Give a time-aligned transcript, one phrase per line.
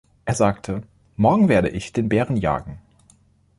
[0.25, 0.81] Er sagte:
[1.15, 2.81] „Morgen werde ich den Bären jagen“.